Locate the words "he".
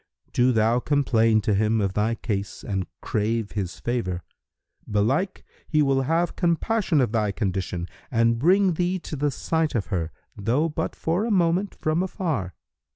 5.67-5.83